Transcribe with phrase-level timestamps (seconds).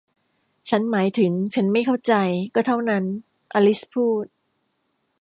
[0.69, 2.13] ฉันหมายถึงฉันไม่เข้าใจ
[2.55, 3.03] ก็เท่านั้น
[3.53, 4.25] อลิซพูด